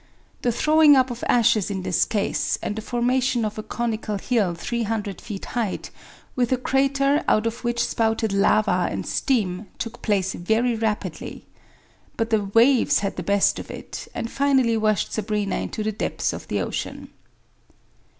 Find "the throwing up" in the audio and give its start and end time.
0.41-1.11